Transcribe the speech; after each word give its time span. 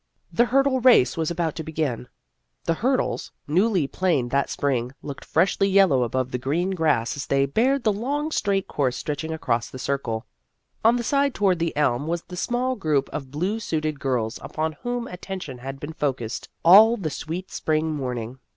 The 0.33 0.45
hurdle 0.45 0.79
race 0.81 1.15
was 1.15 1.29
about 1.29 1.55
to 1.57 1.63
begin. 1.63 2.07
The 2.63 2.73
hurdles, 2.73 3.31
newly 3.47 3.85
planed 3.85 4.31
that 4.31 4.49
spring, 4.49 4.93
looked 5.03 5.23
freshly 5.23 5.67
yellow 5.69 6.01
above 6.01 6.31
the 6.31 6.39
green 6.39 6.71
grass 6.71 7.15
as 7.15 7.27
they 7.27 7.45
barred 7.45 7.83
the 7.83 7.93
long 7.93 8.31
straight 8.31 8.67
course 8.67 8.97
stretching 8.97 9.31
across 9.31 9.69
the 9.69 9.77
Circle. 9.77 10.25
On 10.83 10.95
the 10.95 11.03
side 11.03 11.35
toward 11.35 11.59
the 11.59 11.77
elm 11.77 12.07
was 12.07 12.23
the 12.23 12.35
small 12.35 12.75
group 12.75 13.09
of 13.09 13.29
blue 13.29 13.59
suited 13.59 13.99
girls 13.99 14.39
upon 14.41 14.71
whom 14.81 15.07
at 15.07 15.21
tention 15.21 15.59
had 15.59 15.79
been 15.79 15.93
focussed 15.93 16.49
all 16.65 16.97
the 16.97 17.11
sweet 17.11 17.51
spring 17.51 17.91
morning. 17.93 18.39